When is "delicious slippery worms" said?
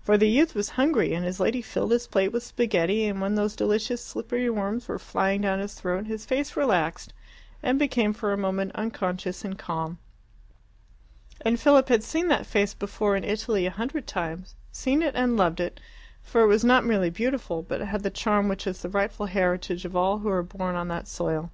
3.56-4.86